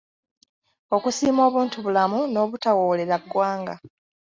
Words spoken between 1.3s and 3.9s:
obuntubulamu n’obutawoolera ggwanga